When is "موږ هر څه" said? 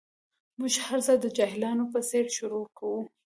0.59-1.13